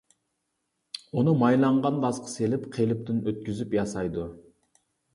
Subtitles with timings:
[1.11, 4.29] ئۇنى مايلانغان داسقا سېلىپ قېلىپتىن ئۆتكۈزۈپ ياسايدۇ.